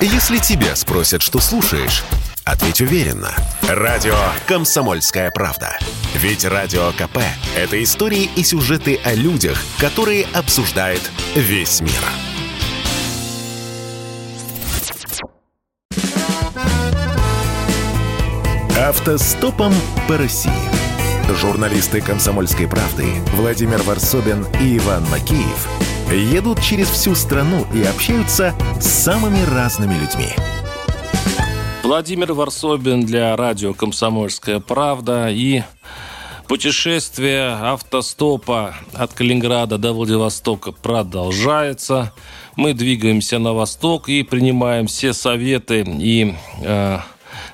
Если 0.00 0.36
тебя 0.38 0.76
спросят, 0.76 1.22
что 1.22 1.40
слушаешь, 1.40 2.04
ответь 2.44 2.82
уверенно. 2.82 3.34
Радио 3.62 4.14
«Комсомольская 4.46 5.30
правда». 5.30 5.78
Ведь 6.14 6.44
Радио 6.44 6.92
КП– 6.92 7.18
это 7.56 7.82
истории 7.82 8.28
и 8.36 8.44
сюжеты 8.44 9.00
о 9.04 9.14
людях, 9.14 9.58
которые 9.78 10.26
обсуждает 10.34 11.00
весь 11.34 11.80
мир. 11.80 11.92
Автостопом 18.78 19.72
по 20.06 20.18
России. 20.18 20.52
Журналисты 21.40 22.02
«Комсомольской 22.02 22.68
правды» 22.68 23.06
Владимир 23.32 23.82
Варсобин 23.82 24.46
и 24.60 24.76
Иван 24.76 25.04
Макеев 25.10 25.95
едут 26.14 26.62
через 26.62 26.88
всю 26.88 27.14
страну 27.14 27.66
и 27.74 27.82
общаются 27.82 28.54
с 28.80 28.86
самыми 28.86 29.42
разными 29.44 29.94
людьми. 29.94 30.28
Владимир 31.82 32.32
Варсобин 32.32 33.06
для 33.06 33.36
радио 33.36 33.72
«Комсомольская 33.72 34.60
правда» 34.60 35.28
и 35.30 35.62
путешествие 36.48 37.48
автостопа 37.50 38.74
от 38.92 39.12
Калининграда 39.12 39.78
до 39.78 39.92
Владивостока 39.92 40.72
продолжается. 40.72 42.12
Мы 42.56 42.74
двигаемся 42.74 43.38
на 43.38 43.52
восток 43.52 44.08
и 44.08 44.22
принимаем 44.22 44.86
все 44.86 45.12
советы 45.12 45.84
и 45.86 46.34
э, 46.62 46.98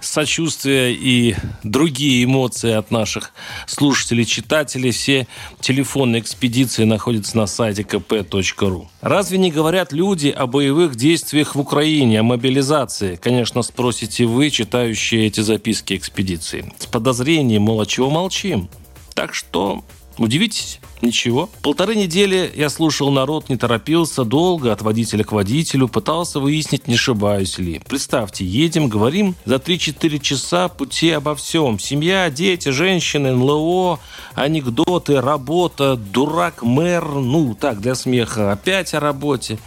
сочувствие 0.00 0.94
и 0.94 1.36
другие 1.62 2.24
эмоции 2.24 2.72
от 2.72 2.90
наших 2.90 3.32
слушателей, 3.66 4.24
читателей. 4.24 4.90
Все 4.90 5.26
телефонные 5.60 6.20
экспедиции 6.20 6.84
находятся 6.84 7.36
на 7.36 7.46
сайте 7.46 7.82
kp.ru. 7.82 8.86
Разве 9.00 9.38
не 9.38 9.50
говорят 9.50 9.92
люди 9.92 10.28
о 10.28 10.46
боевых 10.46 10.96
действиях 10.96 11.54
в 11.54 11.60
Украине, 11.60 12.20
о 12.20 12.22
мобилизации? 12.22 13.16
Конечно, 13.16 13.62
спросите 13.62 14.26
вы, 14.26 14.50
читающие 14.50 15.26
эти 15.26 15.40
записки 15.40 15.94
экспедиции. 15.94 16.72
С 16.78 16.86
подозрением, 16.86 17.62
мол, 17.62 17.80
а 17.80 17.86
чего 17.86 18.10
молчим? 18.10 18.68
Так 19.14 19.34
что 19.34 19.84
Удивитесь? 20.18 20.80
Ничего. 21.00 21.48
Полторы 21.62 21.94
недели 21.94 22.50
я 22.56 22.68
слушал 22.70 23.10
народ, 23.12 23.48
не 23.48 23.56
торопился, 23.56 24.24
долго 24.24 24.72
от 24.72 24.82
водителя 24.82 25.22
к 25.22 25.30
водителю, 25.30 25.86
пытался 25.86 26.40
выяснить, 26.40 26.88
не 26.88 26.94
ошибаюсь 26.94 27.58
ли. 27.58 27.80
Представьте, 27.88 28.44
едем, 28.44 28.88
говорим 28.88 29.36
за 29.44 29.56
3-4 29.56 30.18
часа 30.18 30.68
пути 30.68 31.10
обо 31.10 31.36
всем. 31.36 31.78
Семья, 31.78 32.28
дети, 32.30 32.70
женщины, 32.70 33.32
НЛО, 33.32 34.00
анекдоты, 34.34 35.20
работа, 35.20 35.96
дурак, 35.96 36.64
мэр, 36.64 37.04
ну, 37.04 37.54
так, 37.54 37.80
для 37.80 37.94
смеха, 37.94 38.50
опять 38.50 38.94
о 38.94 39.00
работе. 39.00 39.58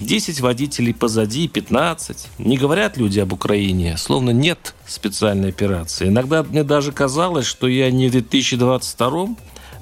10 0.00 0.40
водителей 0.40 0.92
позади, 0.92 1.48
15. 1.48 2.26
Не 2.38 2.58
говорят 2.58 2.96
люди 2.96 3.20
об 3.20 3.32
Украине, 3.32 3.96
словно 3.96 4.30
нет 4.30 4.74
специальной 4.86 5.48
операции. 5.48 6.08
Иногда 6.08 6.42
мне 6.42 6.64
даже 6.64 6.92
казалось, 6.92 7.46
что 7.46 7.68
я 7.68 7.90
не 7.90 8.08
в 8.08 8.10
2022 8.10 9.28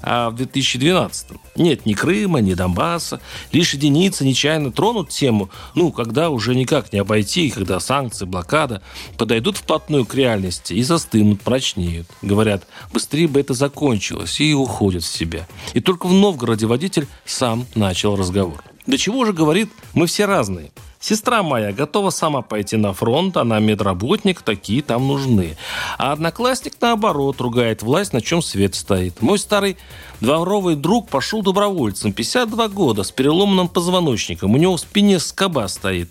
а 0.03 0.29
в 0.29 0.35
2012. 0.35 1.27
Нет 1.55 1.85
ни 1.85 1.93
Крыма, 1.93 2.39
ни 2.39 2.53
Донбасса. 2.53 3.21
Лишь 3.51 3.73
единицы 3.73 4.25
нечаянно 4.25 4.71
тронут 4.71 5.09
тему, 5.09 5.49
ну, 5.75 5.91
когда 5.91 6.29
уже 6.29 6.53
никак 6.55 6.91
не 6.91 6.99
обойти, 6.99 7.49
когда 7.49 7.79
санкции, 7.79 8.25
блокада 8.25 8.81
подойдут 9.17 9.57
вплотную 9.57 10.05
к 10.05 10.13
реальности 10.13 10.73
и 10.73 10.83
застынут, 10.83 11.41
прочнеют. 11.41 12.07
Говорят, 12.21 12.67
быстрее 12.91 13.27
бы 13.27 13.39
это 13.39 13.53
закончилось, 13.53 14.39
и 14.41 14.53
уходят 14.53 15.03
в 15.03 15.07
себя. 15.07 15.47
И 15.73 15.79
только 15.79 16.07
в 16.07 16.13
Новгороде 16.13 16.65
водитель 16.65 17.07
сам 17.25 17.65
начал 17.75 18.15
разговор. 18.15 18.61
До 18.85 18.97
чего 18.97 19.25
же 19.25 19.33
говорит, 19.33 19.69
мы 19.93 20.07
все 20.07 20.25
разные. 20.25 20.71
Сестра 20.99 21.43
моя 21.43 21.73
готова 21.73 22.11
сама 22.11 22.41
пойти 22.41 22.77
на 22.77 22.93
фронт, 22.93 23.35
она 23.35 23.59
медработник, 23.59 24.41
такие 24.41 24.81
там 24.81 25.05
нужны. 25.05 25.57
А 25.97 26.13
одноклассник, 26.13 26.75
наоборот, 26.79 27.41
ругает 27.41 27.83
власть, 27.83 28.13
на 28.13 28.21
чем 28.21 28.41
свет 28.41 28.73
стоит. 28.73 29.21
Мой 29.21 29.37
старый 29.37 29.75
дворовый 30.21 30.75
друг 30.75 31.09
пошел 31.09 31.41
добровольцем, 31.41 32.13
52 32.13 32.69
года, 32.69 33.03
с 33.03 33.11
переломанным 33.11 33.67
позвоночником. 33.67 34.53
У 34.53 34.57
него 34.57 34.77
в 34.77 34.79
спине 34.79 35.19
скоба 35.19 35.67
стоит. 35.67 36.09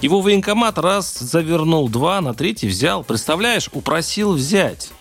Его 0.00 0.22
военкомат 0.22 0.78
раз 0.78 1.18
завернул, 1.18 1.90
два, 1.90 2.20
на 2.22 2.32
третий 2.32 2.68
взял. 2.68 3.04
Представляешь, 3.04 3.68
упросил 3.72 4.32
взять. 4.32 4.92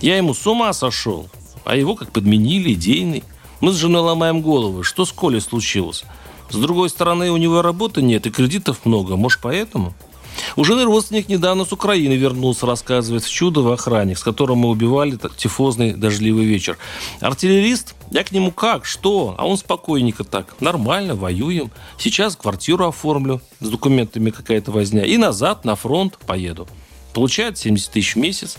Я 0.00 0.16
ему 0.16 0.32
с 0.32 0.46
ума 0.46 0.72
сошел. 0.72 1.28
А 1.64 1.76
его 1.76 1.94
как 1.94 2.12
подменили, 2.12 2.72
идейный. 2.72 3.24
Мы 3.60 3.72
с 3.72 3.76
женой 3.76 4.02
ломаем 4.02 4.40
головы. 4.40 4.84
Что 4.84 5.04
с 5.04 5.12
Колей 5.12 5.40
случилось? 5.40 6.04
С 6.50 6.56
другой 6.56 6.88
стороны, 6.90 7.30
у 7.30 7.36
него 7.36 7.62
работы 7.62 8.02
нет 8.02 8.26
и 8.26 8.30
кредитов 8.30 8.84
много. 8.84 9.16
Может, 9.16 9.40
поэтому? 9.40 9.94
У 10.56 10.64
жены 10.64 10.84
родственник 10.84 11.28
недавно 11.28 11.64
с 11.64 11.72
Украины 11.72 12.14
вернулся, 12.14 12.66
рассказывает 12.66 13.24
в 13.24 13.30
Чудово 13.30 13.74
охранник, 13.74 14.18
с 14.18 14.22
которым 14.22 14.58
мы 14.58 14.68
убивали 14.68 15.18
тифозный 15.36 15.94
дождливый 15.94 16.44
вечер. 16.44 16.78
Артиллерист? 17.20 17.94
Я 18.10 18.24
к 18.24 18.32
нему 18.32 18.50
как? 18.50 18.84
Что? 18.84 19.34
А 19.38 19.46
он 19.46 19.56
спокойненько 19.56 20.24
так. 20.24 20.54
Нормально, 20.60 21.14
воюем. 21.14 21.70
Сейчас 21.98 22.36
квартиру 22.36 22.86
оформлю. 22.86 23.40
С 23.60 23.68
документами 23.68 24.30
какая-то 24.30 24.70
возня. 24.70 25.04
И 25.04 25.16
назад 25.16 25.64
на 25.64 25.76
фронт 25.76 26.18
поеду. 26.26 26.68
Получает 27.12 27.58
70 27.58 27.92
тысяч 27.92 28.14
в 28.14 28.18
месяц. 28.18 28.56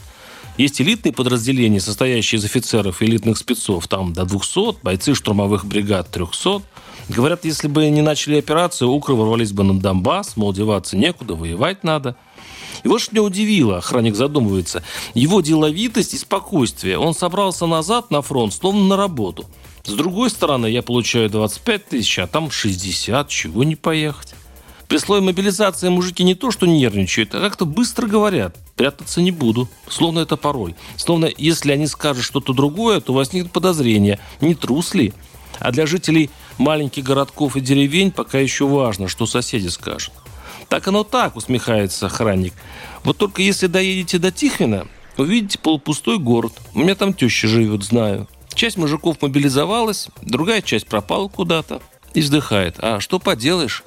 Есть 0.57 0.79
элитные 0.79 1.11
подразделения, 1.11 1.81
состоящие 1.81 2.39
из 2.39 2.45
офицеров 2.45 3.01
и 3.01 3.05
элитных 3.05 3.37
спецов. 3.37 3.87
Там 3.89 4.13
до 4.13 4.23
200, 4.23 4.83
бойцы 4.83 5.13
штурмовых 5.13 5.65
бригад 5.65 6.09
300. 6.11 6.61
Говорят, 7.09 7.43
если 7.43 7.67
бы 7.67 7.89
не 7.89 8.01
начали 8.01 8.37
операцию, 8.37 8.89
укры 8.89 9.15
ворвались 9.15 9.51
бы 9.51 9.63
на 9.63 9.77
Донбасс, 9.79 10.37
мол, 10.37 10.53
деваться 10.53 10.95
некуда, 10.95 11.35
воевать 11.35 11.83
надо. 11.83 12.15
И 12.83 12.87
вот 12.87 13.01
что 13.01 13.13
меня 13.13 13.23
удивило, 13.23 13.77
охранник 13.77 14.15
задумывается, 14.15 14.81
его 15.13 15.41
деловитость 15.41 16.13
и 16.13 16.17
спокойствие. 16.17 16.97
Он 16.97 17.13
собрался 17.13 17.65
назад 17.65 18.09
на 18.09 18.21
фронт, 18.21 18.53
словно 18.53 18.85
на 18.85 18.97
работу. 18.97 19.45
С 19.83 19.93
другой 19.93 20.29
стороны, 20.29 20.67
я 20.67 20.81
получаю 20.81 21.29
25 21.29 21.89
тысяч, 21.89 22.17
а 22.17 22.27
там 22.27 22.49
60, 22.49 23.27
чего 23.27 23.63
не 23.63 23.75
поехать? 23.75 24.33
При 24.95 24.99
слое 25.01 25.21
мобилизации 25.21 25.89
мужики 25.89 26.23
не 26.23 26.35
то 26.35 26.51
что 26.51 26.65
нервничают, 26.65 27.35
а 27.35 27.41
как-то 27.41 27.65
быстро 27.65 28.07
говорят. 28.07 28.55
Прятаться 28.77 29.19
не 29.19 29.31
буду. 29.31 29.67
Словно 29.89 30.19
это 30.19 30.37
пароль. 30.37 30.73
Словно 30.95 31.29
если 31.37 31.73
они 31.73 31.85
скажут 31.87 32.23
что-то 32.23 32.53
другое, 32.53 33.01
то 33.01 33.11
возникнет 33.11 33.51
подозрение. 33.51 34.19
Не 34.39 34.55
трус 34.55 34.93
ли? 34.93 35.13
А 35.59 35.73
для 35.73 35.85
жителей 35.85 36.29
маленьких 36.57 37.03
городков 37.03 37.57
и 37.57 37.59
деревень 37.59 38.09
пока 38.09 38.39
еще 38.39 38.67
важно, 38.67 39.09
что 39.09 39.25
соседи 39.25 39.67
скажут. 39.67 40.13
Так 40.69 40.87
оно 40.87 41.03
так, 41.03 41.35
усмехается 41.35 42.05
охранник. 42.05 42.53
Вот 43.03 43.17
только 43.17 43.41
если 43.41 43.67
доедете 43.67 44.17
до 44.17 44.31
Тихвина, 44.31 44.87
увидите 45.17 45.59
полупустой 45.59 46.19
город. 46.19 46.53
У 46.73 46.79
меня 46.79 46.95
там 46.95 47.13
теща 47.13 47.49
живет, 47.49 47.83
знаю. 47.83 48.29
Часть 48.53 48.77
мужиков 48.77 49.21
мобилизовалась, 49.21 50.07
другая 50.21 50.61
часть 50.61 50.87
пропала 50.87 51.27
куда-то 51.27 51.81
и 52.13 52.21
вздыхает. 52.21 52.77
А 52.79 53.01
что 53.01 53.19
поделаешь? 53.19 53.83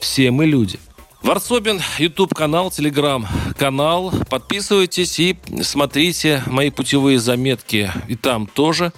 Все 0.00 0.30
мы 0.30 0.46
люди. 0.46 0.78
Варсобин, 1.22 1.80
YouTube 1.98 2.34
канал, 2.34 2.68
Telegram 2.68 3.26
канал. 3.58 4.12
Подписывайтесь 4.30 5.18
и 5.18 5.36
смотрите 5.62 6.42
мои 6.46 6.70
путевые 6.70 7.18
заметки 7.18 7.90
и 8.06 8.14
там 8.14 8.46
тоже. 8.46 8.92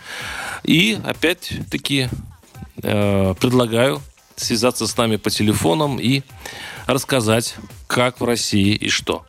И 0.62 0.98
опять-таки 1.04 2.08
э, 2.82 3.34
предлагаю 3.40 4.00
связаться 4.36 4.86
с 4.86 4.96
нами 4.96 5.16
по 5.16 5.30
телефонам 5.30 5.98
и 5.98 6.22
рассказать, 6.86 7.56
как 7.86 8.20
в 8.20 8.24
России 8.24 8.74
и 8.74 8.88
что. 8.88 9.24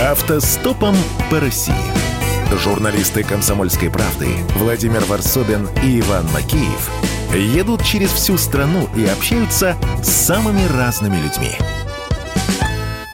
Автостопом 0.00 0.96
по 1.30 1.40
России. 1.40 1.74
Журналисты 2.62 3.24
«Комсомольской 3.24 3.90
правды» 3.90 4.28
Владимир 4.56 5.04
Варсобин 5.06 5.68
и 5.82 6.00
Иван 6.00 6.26
Макеев 6.32 7.13
едут 7.38 7.84
через 7.84 8.10
всю 8.10 8.38
страну 8.38 8.88
и 8.96 9.04
общаются 9.06 9.76
с 10.02 10.08
самыми 10.08 10.66
разными 10.66 11.16
людьми– 11.16 11.56